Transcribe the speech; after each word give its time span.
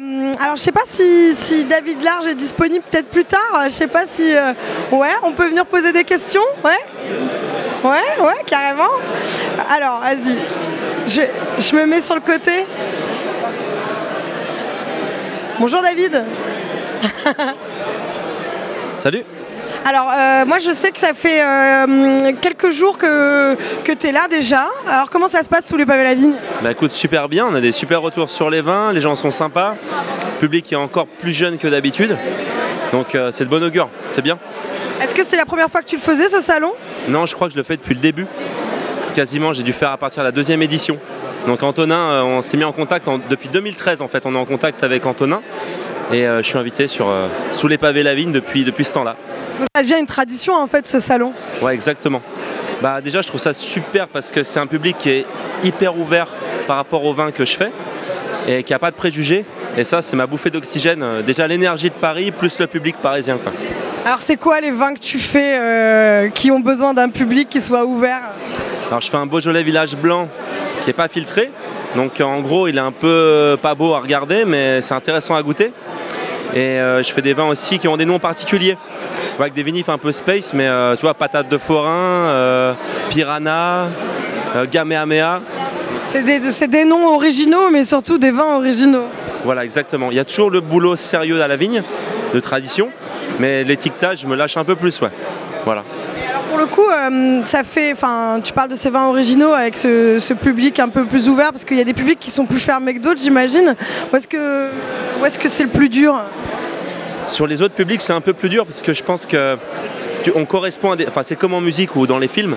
Euh, 0.00 0.32
alors 0.40 0.56
je 0.56 0.62
sais 0.62 0.72
pas 0.72 0.84
si, 0.86 1.64
David 1.66 2.02
Large 2.02 2.28
est 2.28 2.34
disponible 2.34 2.82
peut-être 2.90 3.08
plus 3.08 3.24
tard. 3.24 3.40
Je 3.64 3.70
sais 3.70 3.86
pas 3.86 4.06
si 4.06 4.34
euh, 4.34 4.52
ouais, 4.92 5.10
on 5.22 5.32
peut 5.32 5.46
venir 5.48 5.66
poser 5.66 5.92
des 5.92 6.04
questions. 6.04 6.40
Ouais, 6.64 6.78
ouais, 7.84 8.24
ouais, 8.24 8.42
carrément. 8.46 8.88
Alors 9.68 10.00
vas-y, 10.00 10.38
je, 11.06 11.20
je 11.58 11.76
me 11.76 11.84
mets 11.84 12.00
sur 12.00 12.14
le 12.14 12.22
côté. 12.22 12.64
Bonjour 15.58 15.82
David. 15.82 16.24
Salut. 18.96 19.24
Alors, 19.84 20.10
euh, 20.14 20.44
moi, 20.44 20.58
je 20.58 20.70
sais 20.72 20.90
que 20.90 21.00
ça 21.00 21.14
fait 21.14 21.42
euh, 21.42 22.32
quelques 22.40 22.70
jours 22.70 22.98
que, 22.98 23.54
que 23.82 23.92
tu 23.92 24.08
es 24.08 24.12
là 24.12 24.28
déjà. 24.28 24.66
Alors, 24.86 25.08
comment 25.10 25.28
ça 25.28 25.42
se 25.42 25.48
passe 25.48 25.66
sous 25.66 25.76
les 25.76 25.86
pavés 25.86 26.04
la 26.04 26.14
vigne? 26.14 26.34
Bah 26.62 26.70
écoute, 26.70 26.90
super 26.90 27.28
bien. 27.28 27.46
On 27.46 27.54
a 27.54 27.60
des 27.60 27.72
super 27.72 28.02
retours 28.02 28.28
sur 28.28 28.50
les 28.50 28.60
vins. 28.60 28.92
Les 28.92 29.00
gens 29.00 29.16
sont 29.16 29.30
sympas. 29.30 29.76
Le 30.34 30.38
public 30.38 30.70
est 30.72 30.76
encore 30.76 31.06
plus 31.06 31.32
jeune 31.32 31.58
que 31.58 31.66
d'habitude. 31.66 32.16
Donc, 32.92 33.14
euh, 33.14 33.30
c'est 33.32 33.44
de 33.44 33.50
bon 33.50 33.62
augure. 33.62 33.88
C'est 34.08 34.22
bien. 34.22 34.38
Est-ce 35.02 35.14
que 35.14 35.22
c'était 35.22 35.36
la 35.36 35.46
première 35.46 35.70
fois 35.70 35.80
que 35.80 35.86
tu 35.86 35.96
le 35.96 36.02
faisais, 36.02 36.28
ce 36.28 36.42
salon? 36.42 36.72
Non, 37.08 37.24
je 37.24 37.34
crois 37.34 37.48
que 37.48 37.54
je 37.54 37.58
le 37.58 37.64
fais 37.64 37.76
depuis 37.76 37.94
le 37.94 38.00
début. 38.00 38.26
Quasiment, 39.14 39.52
j'ai 39.54 39.62
dû 39.62 39.72
faire 39.72 39.90
à 39.90 39.96
partir 39.96 40.22
de 40.22 40.28
la 40.28 40.32
deuxième 40.32 40.62
édition. 40.62 40.98
Donc 41.46 41.62
Antonin, 41.62 42.22
on 42.22 42.42
s'est 42.42 42.58
mis 42.58 42.64
en 42.64 42.72
contact 42.72 43.08
depuis 43.30 43.48
2013 43.48 44.02
en 44.02 44.08
fait, 44.08 44.26
on 44.26 44.34
est 44.34 44.38
en 44.38 44.44
contact 44.44 44.84
avec 44.84 45.06
Antonin 45.06 45.40
et 46.12 46.24
je 46.24 46.42
suis 46.42 46.58
invité 46.58 46.88
sur 46.88 47.06
sous 47.52 47.68
les 47.68 47.78
pavés 47.78 48.02
la 48.02 48.14
vigne 48.14 48.32
depuis, 48.32 48.64
depuis 48.64 48.84
ce 48.84 48.92
temps-là. 48.92 49.16
Donc 49.58 49.68
ça 49.74 49.82
devient 49.82 49.98
une 50.00 50.06
tradition 50.06 50.54
en 50.54 50.66
fait 50.66 50.86
ce 50.86 51.00
salon. 51.00 51.32
Ouais 51.62 51.74
exactement. 51.74 52.22
Bah 52.82 53.00
déjà 53.02 53.20
je 53.20 53.28
trouve 53.28 53.40
ça 53.40 53.52
super 53.52 54.08
parce 54.08 54.30
que 54.30 54.42
c'est 54.42 54.58
un 54.58 54.66
public 54.66 54.96
qui 54.98 55.10
est 55.10 55.26
hyper 55.62 55.98
ouvert 55.98 56.28
par 56.66 56.76
rapport 56.76 57.04
au 57.04 57.12
vin 57.12 57.30
que 57.30 57.44
je 57.44 57.56
fais 57.56 57.70
et 58.48 58.62
qui 58.62 58.72
n'a 58.72 58.78
pas 58.78 58.90
de 58.90 58.96
préjugés. 58.96 59.44
Et 59.76 59.84
ça 59.84 60.00
c'est 60.02 60.16
ma 60.16 60.26
bouffée 60.26 60.50
d'oxygène. 60.50 61.22
Déjà 61.26 61.46
l'énergie 61.46 61.90
de 61.90 61.94
Paris 61.94 62.30
plus 62.30 62.58
le 62.58 62.66
public 62.66 62.96
parisien. 62.96 63.36
Quoi. 63.36 63.52
Alors 64.06 64.20
c'est 64.20 64.36
quoi 64.36 64.60
les 64.60 64.70
vins 64.70 64.94
que 64.94 65.00
tu 65.00 65.18
fais 65.18 65.58
euh, 65.58 66.28
qui 66.30 66.50
ont 66.50 66.60
besoin 66.60 66.94
d'un 66.94 67.10
public 67.10 67.50
qui 67.50 67.60
soit 67.60 67.84
ouvert? 67.84 68.22
Alors 68.88 69.02
je 69.02 69.10
fais 69.10 69.18
un 69.18 69.26
Beaujolais 69.26 69.62
Village 69.62 69.94
Blanc 69.94 70.28
qui 70.80 70.86
n'est 70.86 70.94
pas 70.94 71.08
filtré. 71.08 71.52
Donc 71.94 72.20
en 72.20 72.40
gros 72.40 72.66
il 72.66 72.78
est 72.78 72.80
un 72.80 72.92
peu 72.92 73.58
pas 73.60 73.74
beau 73.74 73.92
à 73.92 74.00
regarder 74.00 74.46
mais 74.46 74.80
c'est 74.80 74.94
intéressant 74.94 75.34
à 75.34 75.42
goûter. 75.42 75.70
Et 76.54 76.58
euh, 76.58 77.02
je 77.02 77.12
fais 77.12 77.22
des 77.22 77.32
vins 77.32 77.48
aussi 77.48 77.78
qui 77.78 77.88
ont 77.88 77.96
des 77.96 78.04
noms 78.04 78.18
particuliers 78.18 78.76
avec 79.38 79.54
des 79.54 79.62
vinifs 79.62 79.88
un 79.88 79.96
peu 79.96 80.12
space, 80.12 80.52
mais 80.52 80.66
euh, 80.66 80.94
tu 80.96 81.02
vois, 81.02 81.14
patate 81.14 81.48
de 81.48 81.56
forain, 81.56 81.88
euh, 82.28 82.74
piranha, 83.08 83.88
gaméaméa. 84.70 85.40
C'est 86.04 86.22
des, 86.22 86.40
des, 86.68 86.84
noms 86.84 87.14
originaux, 87.14 87.70
mais 87.70 87.84
surtout 87.84 88.18
des 88.18 88.32
vins 88.32 88.56
originaux. 88.56 89.06
Voilà, 89.44 89.64
exactement. 89.64 90.10
Il 90.10 90.16
y 90.16 90.20
a 90.20 90.26
toujours 90.26 90.50
le 90.50 90.60
boulot 90.60 90.94
sérieux 90.96 91.40
à 91.40 91.48
la 91.48 91.56
vigne, 91.56 91.82
de 92.34 92.40
tradition, 92.40 92.90
mais 93.38 93.64
l'étiquetage, 93.64 94.20
je 94.20 94.26
me 94.26 94.36
lâche 94.36 94.58
un 94.58 94.64
peu 94.64 94.76
plus, 94.76 95.00
ouais. 95.00 95.10
Voilà. 95.64 95.84
Le 96.60 96.66
coup, 96.66 96.86
ça 97.44 97.64
fait, 97.64 97.92
enfin, 97.92 98.40
tu 98.42 98.52
parles 98.52 98.68
de 98.68 98.76
ces 98.76 98.90
vins 98.90 99.08
originaux 99.08 99.52
avec 99.52 99.76
ce, 99.76 100.32
public 100.34 100.78
un 100.78 100.88
peu 100.88 101.04
plus 101.04 101.28
ouvert, 101.28 101.52
parce 101.52 101.64
qu'il 101.64 101.76
y 101.76 101.80
a 101.80 101.84
des 101.84 101.94
publics 101.94 102.20
qui 102.20 102.30
sont 102.30 102.46
plus 102.46 102.60
fermés 102.60 102.94
que 102.94 103.00
d'autres, 103.00 103.20
j'imagine. 103.20 103.74
Où 104.12 104.16
est-ce 104.16 104.28
que, 104.28 105.48
c'est 105.48 105.64
le 105.64 105.70
plus 105.70 105.88
dur 105.88 106.16
sur 107.28 107.46
les 107.46 107.62
autres 107.62 107.74
publics, 107.74 108.02
c'est 108.02 108.12
un 108.12 108.20
peu 108.20 108.32
plus 108.32 108.48
dur 108.48 108.66
parce 108.66 108.82
que 108.82 108.92
je 108.92 109.04
pense 109.04 109.24
que 109.24 109.56
on 110.34 110.44
correspond 110.44 110.90
à 110.90 110.96
des. 110.96 111.06
Enfin, 111.06 111.22
c'est 111.22 111.36
comme 111.36 111.54
en 111.54 111.60
musique 111.60 111.94
ou 111.94 112.06
dans 112.06 112.18
les 112.18 112.26
films. 112.26 112.56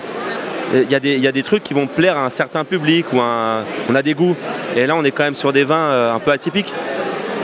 Il 0.74 0.90
y, 0.90 0.96
a 0.96 1.00
des, 1.00 1.18
y, 1.18 1.28
a 1.28 1.32
des 1.32 1.44
trucs 1.44 1.62
qui 1.62 1.76
vont 1.76 1.86
plaire 1.86 2.18
à 2.18 2.26
un 2.26 2.32
certain 2.32 2.64
public 2.64 3.06
ou 3.14 3.20
on 3.20 3.96
a 3.96 4.02
des 4.02 4.16
goûts. 4.16 4.36
Et 4.76 4.88
là, 4.88 4.96
on 4.96 5.04
est 5.04 5.12
quand 5.12 5.24
même 5.24 5.36
sur 5.36 5.54
des 5.54 5.64
vins 5.64 5.76
euh, 5.76 6.16
un 6.16 6.20
peu 6.20 6.32
atypiques. 6.32 6.74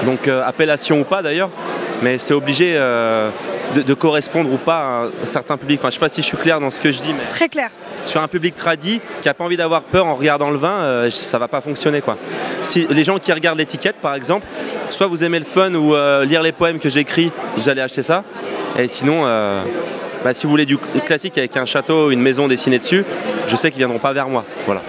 Donc, 0.06 0.28
euh, 0.28 0.44
appellation 0.44 1.02
ou 1.02 1.04
pas 1.04 1.22
d'ailleurs, 1.22 1.52
mais 2.02 2.18
c'est 2.18 2.34
obligé 2.34 2.74
euh, 2.76 3.30
de, 3.76 3.94
correspondre 3.94 4.52
ou 4.52 4.58
pas 4.58 4.80
à 4.80 5.04
un 5.06 5.26
certain 5.26 5.58
public. 5.58 5.80
Enfin, 5.80 5.90
je 5.90 5.96
sais 5.96 6.00
pas 6.00 6.10
si 6.10 6.22
je 6.22 6.28
suis 6.28 6.38
clair 6.38 6.60
dans 6.60 6.70
ce 6.70 6.82
que 6.82 6.92
je 6.92 7.02
dis. 7.02 7.14
Mais 7.14 7.28
Très 7.30 7.50
clair. 7.50 7.70
Sur 8.06 8.22
un 8.22 8.28
public 8.28 8.56
tradit 8.56 9.02
qui 9.22 9.28
n'a 9.28 9.34
pas 9.34 9.44
envie 9.44 9.58
d'avoir 9.58 9.84
peur 9.84 10.06
en 10.06 10.16
regardant 10.16 10.50
le 10.50 10.58
vin, 10.58 11.10
ça 11.12 11.38
va 11.38 11.48
pas 11.48 11.62
fonctionner 11.62 12.02
quoi. 12.02 12.18
Si 12.64 12.88
les 12.90 13.04
gens 13.04 13.20
qui 13.20 13.32
regardent 13.32 13.58
l'étiquette, 13.58 13.98
par 13.98 14.16
exemple, 14.16 14.48
soit 14.90 15.08
vous 15.08 15.24
aimez 15.24 15.40
le 15.40 15.46
fun 15.46 15.74
ou 15.76 15.94
euh, 15.94 16.26
lire 16.26 16.42
les 16.42 16.52
poèmes 16.52 16.80
que 16.80 16.90
j'écris, 16.90 17.32
vous 17.58 17.70
allez 17.70 17.82
acheter 17.82 18.04
ça. 18.04 18.24
Et 18.78 18.88
sinon, 18.88 19.24
euh, 19.26 19.64
bah, 20.24 20.34
si 20.34 20.46
vous 20.46 20.50
voulez 20.50 20.66
du 20.66 20.78
classique 20.78 21.38
avec 21.38 21.56
un 21.58 21.66
château, 21.66 22.12
une 22.12 22.22
maison 22.22 22.48
dessinée 22.48 22.80
dessus, 22.80 23.06
je 23.48 23.56
sais 23.56 23.70
qu'ils 23.70 23.80
viendront 23.80 24.00
pas 24.00 24.14
vers 24.14 24.30
moi. 24.30 24.46
Voilà 24.66 24.82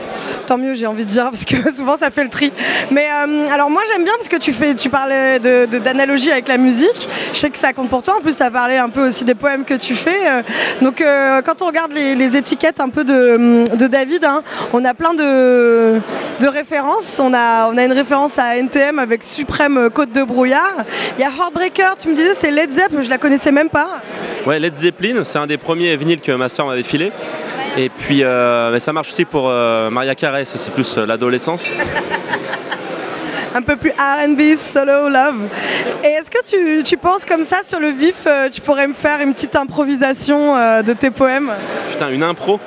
tant 0.50 0.58
mieux, 0.58 0.74
j'ai 0.74 0.88
envie 0.88 1.04
de 1.04 1.10
dire, 1.10 1.30
parce 1.30 1.44
que 1.44 1.70
souvent 1.76 1.96
ça 1.96 2.10
fait 2.10 2.24
le 2.24 2.28
tri. 2.28 2.52
Mais 2.90 3.06
euh, 3.06 3.46
alors 3.52 3.70
moi 3.70 3.82
j'aime 3.92 4.02
bien 4.02 4.12
parce 4.16 4.26
que 4.26 4.36
tu 4.36 4.52
fais, 4.52 4.74
tu 4.74 4.90
parlais 4.90 5.38
d'analogie 5.38 6.32
avec 6.32 6.48
la 6.48 6.56
musique. 6.56 7.08
Je 7.32 7.38
sais 7.38 7.50
que 7.50 7.56
ça 7.56 7.72
compte 7.72 7.88
pour 7.88 8.02
toi. 8.02 8.16
En 8.18 8.20
plus, 8.20 8.36
tu 8.36 8.42
as 8.42 8.50
parlé 8.50 8.76
un 8.76 8.88
peu 8.88 9.06
aussi 9.06 9.24
des 9.24 9.36
poèmes 9.36 9.64
que 9.64 9.74
tu 9.74 9.94
fais. 9.94 10.28
Euh. 10.28 10.42
donc 10.82 11.00
euh, 11.00 11.40
quand 11.42 11.62
on 11.62 11.66
regarde 11.66 11.92
les, 11.92 12.36
étiquettes 12.36 12.80
un 12.80 12.88
peu 12.88 13.04
de, 13.04 13.86
David, 13.86 14.24
hein, 14.24 14.42
on 14.72 14.84
a 14.84 14.92
plein 14.92 15.14
de, 15.14 16.00
références. 16.42 17.20
On 17.22 17.32
a, 17.32 17.68
on 17.68 17.76
a 17.76 17.84
une 17.84 17.92
référence 17.92 18.36
à 18.36 18.56
NTM 18.56 18.98
avec 18.98 19.22
Suprême 19.22 19.88
Côte 19.94 20.10
de 20.10 20.24
Brouillard. 20.24 20.74
Il 21.16 21.20
y 21.20 21.24
a 21.24 21.28
Heartbreaker, 21.28 21.96
tu 21.96 22.08
me 22.08 22.16
disais, 22.16 22.34
c'est 22.34 22.50
Led 22.50 22.72
Zepp, 22.72 23.00
je 23.00 23.08
la 23.08 23.18
connaissais 23.18 23.52
même 23.52 23.70
pas. 23.70 24.00
Ouais, 24.46 24.58
Led 24.58 24.74
Zeppelin, 24.74 25.22
c'est 25.24 25.38
un 25.38 25.46
des 25.46 25.58
premiers 25.58 25.96
vinyles 25.96 26.20
que 26.20 26.32
ma 26.32 26.48
soeur 26.48 26.66
m'avait 26.66 26.82
filé. 26.82 27.12
Et 27.76 27.88
puis 27.88 28.24
euh, 28.24 28.78
ça 28.78 28.92
marche 28.92 29.08
aussi 29.10 29.24
pour 29.24 29.48
euh, 29.48 29.90
Maria 29.90 30.14
Carey, 30.14 30.44
c'est 30.44 30.72
plus 30.72 30.96
euh, 30.96 31.06
l'adolescence. 31.06 31.66
un 33.54 33.62
peu 33.62 33.76
plus 33.76 33.90
RB, 33.90 34.56
solo 34.58 35.08
love. 35.08 35.48
Et 36.02 36.08
est-ce 36.08 36.30
que 36.30 36.82
tu, 36.82 36.96
penses 36.96 37.24
comme 37.24 37.44
ça 37.44 37.58
sur 37.64 37.80
le 37.80 37.88
vif, 37.88 38.26
tu 38.52 38.60
pourrais 38.60 38.86
me 38.86 38.94
faire 38.94 39.20
une 39.20 39.34
petite 39.34 39.56
improvisation 39.56 40.54
de 40.82 40.92
tes 40.92 41.10
poèmes? 41.10 41.50
Putain, 41.90 42.10
une 42.10 42.22
impro? 42.22 42.60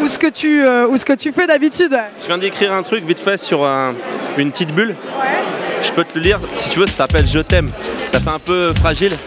Ou 0.00 0.08
ce 0.08 0.18
que 0.18 0.28
tu, 0.28 0.66
ou 0.66 0.96
ce 0.96 1.04
que 1.04 1.12
tu 1.12 1.32
fais 1.32 1.46
d'habitude. 1.46 1.94
Je 2.22 2.26
viens 2.26 2.38
d'écrire 2.38 2.72
un 2.72 2.82
truc 2.82 3.04
vite 3.04 3.18
fait 3.18 3.36
sur 3.36 3.64
une 4.38 4.50
petite 4.50 4.74
bulle. 4.74 4.96
Je 5.82 5.92
peux 5.92 6.04
te 6.04 6.18
le 6.18 6.24
lire, 6.24 6.40
si 6.54 6.70
tu 6.70 6.78
veux, 6.78 6.86
ça 6.86 6.92
s'appelle 6.92 7.26
Je 7.26 7.40
t'aime. 7.40 7.70
Ça 8.06 8.20
fait 8.20 8.30
un 8.30 8.38
peu 8.38 8.72
fragile. 8.72 9.18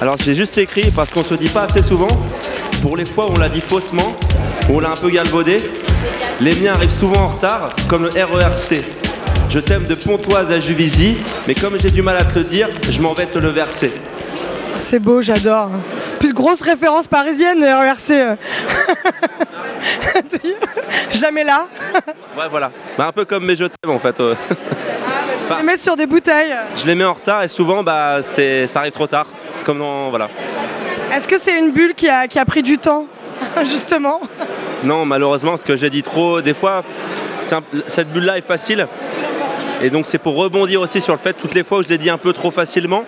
Alors 0.00 0.16
j'ai 0.18 0.34
juste 0.34 0.58
écrit 0.58 0.90
parce 0.90 1.12
qu'on 1.12 1.24
se 1.24 1.34
dit 1.34 1.48
pas 1.48 1.62
assez 1.62 1.82
souvent 1.82 2.08
pour 2.82 2.96
les 2.96 3.06
fois 3.06 3.28
où 3.28 3.34
on 3.34 3.38
l'a 3.38 3.48
dit 3.48 3.60
faussement, 3.62 4.14
où 4.68 4.74
on 4.76 4.80
l'a 4.80 4.90
un 4.90 4.96
peu 4.96 5.08
galvaudé, 5.08 5.62
les 6.40 6.54
miens 6.54 6.74
arrivent 6.74 6.90
souvent 6.90 7.20
en 7.22 7.28
retard, 7.28 7.74
comme 7.88 8.04
le 8.04 8.10
RERC. 8.10 8.84
Je 9.48 9.58
t'aime 9.60 9.86
de 9.86 9.94
Pontoise 9.94 10.50
à 10.52 10.60
Juvisy, 10.60 11.16
mais 11.46 11.54
comme 11.54 11.78
j'ai 11.80 11.90
du 11.90 12.02
mal 12.02 12.16
à 12.18 12.24
te 12.24 12.38
le 12.38 12.44
dire, 12.44 12.68
je 12.90 13.00
m'en 13.00 13.14
vais 13.14 13.26
te 13.26 13.38
le 13.38 13.48
verser. 13.48 13.92
C'est 14.76 14.98
beau, 14.98 15.22
j'adore. 15.22 15.70
Plus 16.18 16.32
grosse 16.34 16.60
référence 16.60 17.06
parisienne, 17.06 17.60
le 17.60 17.66
RERC. 17.66 18.38
Jamais 21.14 21.44
là. 21.44 21.68
ouais, 22.36 22.48
voilà. 22.50 22.70
Bah, 22.98 23.06
un 23.06 23.12
peu 23.12 23.24
comme 23.24 23.46
mes 23.46 23.54
je 23.56 23.64
t'aime 23.64 23.92
en 23.92 23.98
fait. 23.98 24.18
Euh. 24.20 24.34
Ah, 24.50 25.56
tu 25.56 25.60
les 25.60 25.62
mets 25.62 25.76
sur 25.76 25.96
des 25.96 26.06
bouteilles. 26.06 26.54
Je 26.76 26.86
les 26.86 26.94
mets 26.94 27.04
en 27.04 27.14
retard 27.14 27.42
et 27.42 27.48
souvent 27.48 27.82
bah, 27.82 28.20
ça 28.22 28.80
arrive 28.80 28.92
trop 28.92 29.06
tard. 29.06 29.26
Comme 29.64 29.78
dans, 29.78 30.10
voilà. 30.10 30.28
Est-ce 31.12 31.26
que 31.26 31.38
c'est 31.38 31.58
une 31.58 31.72
bulle 31.72 31.94
qui 31.94 32.08
a, 32.08 32.44
pris 32.44 32.62
du 32.62 32.78
temps, 32.78 33.06
justement? 33.64 34.20
Non, 34.82 35.04
malheureusement, 35.04 35.52
parce 35.52 35.64
que 35.64 35.76
j'ai 35.76 35.90
dit 35.90 36.02
trop. 36.02 36.40
Des 36.40 36.54
fois, 36.54 36.82
cette 37.86 38.12
bulle-là 38.12 38.38
est 38.38 38.46
facile. 38.46 38.86
Et 39.82 39.90
donc, 39.90 40.06
c'est 40.06 40.18
pour 40.18 40.36
rebondir 40.36 40.80
aussi 40.80 41.00
sur 41.00 41.12
le 41.12 41.18
fait, 41.18 41.32
toutes 41.32 41.54
les 41.54 41.64
fois 41.64 41.78
où 41.78 41.82
je 41.82 41.88
l'ai 41.88 41.98
dit 41.98 42.10
un 42.10 42.18
peu 42.18 42.32
trop 42.32 42.50
facilement, 42.50 43.04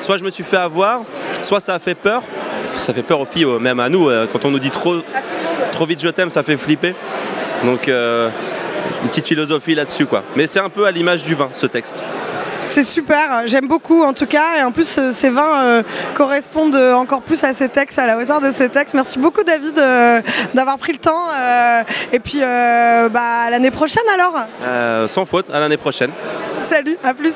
soit 0.00 0.18
je 0.18 0.24
me 0.24 0.30
suis 0.30 0.44
fait 0.44 0.56
avoir, 0.56 1.02
soit 1.42 1.60
ça 1.60 1.74
a 1.74 1.78
fait 1.78 1.94
peur. 1.94 2.22
Ça 2.76 2.92
fait 2.92 3.02
peur 3.02 3.20
aux 3.20 3.26
filles, 3.26 3.46
même 3.60 3.80
à 3.80 3.88
nous. 3.88 4.08
Euh, 4.08 4.26
quand 4.30 4.44
on 4.44 4.50
nous 4.50 4.58
dit 4.58 4.70
trop, 4.70 4.96
trop 5.72 5.86
vite 5.86 6.00
je 6.02 6.08
t'aime, 6.08 6.30
ça 6.30 6.42
fait 6.42 6.56
flipper. 6.56 6.94
Donc, 7.64 7.88
euh, 7.88 8.28
une 9.02 9.08
petite 9.08 9.26
philosophie 9.26 9.74
là-dessus, 9.74 10.06
quoi. 10.06 10.24
Mais 10.36 10.46
c'est 10.46 10.60
un 10.60 10.68
peu 10.68 10.84
à 10.84 10.90
l'image 10.90 11.22
du 11.22 11.34
vin, 11.34 11.48
ce 11.54 11.66
texte. 11.66 12.02
C'est 12.66 12.84
super, 12.84 13.42
j'aime 13.46 13.68
beaucoup 13.68 14.02
en 14.02 14.12
tout 14.12 14.26
cas. 14.26 14.58
Et 14.58 14.62
en 14.62 14.72
plus, 14.72 14.98
euh, 14.98 15.12
ces 15.12 15.30
vins 15.30 15.64
euh, 15.64 15.82
correspondent 16.14 16.74
euh, 16.74 16.94
encore 16.94 17.22
plus 17.22 17.42
à 17.44 17.54
ces 17.54 17.68
textes, 17.68 17.98
à 17.98 18.06
la 18.06 18.18
hauteur 18.18 18.40
de 18.40 18.52
ces 18.52 18.68
textes. 18.68 18.94
Merci 18.94 19.18
beaucoup, 19.18 19.44
David, 19.44 19.74
d'avoir 20.54 20.76
pris 20.78 20.92
le 20.92 20.98
temps. 20.98 21.24
et 22.12 22.18
puis, 22.18 22.40
bah, 22.40 23.44
à 23.46 23.50
l'année 23.50 23.70
prochaine 23.70 24.02
alors 24.12 25.08
Sans 25.08 25.24
faute, 25.24 25.50
à 25.50 25.60
l'année 25.60 25.76
prochaine. 25.76 26.10
Salut, 26.62 26.96
à 27.04 27.14
plus. 27.14 27.34